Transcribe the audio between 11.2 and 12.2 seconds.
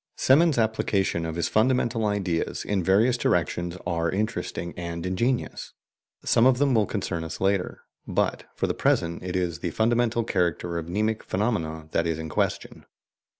phenomena that is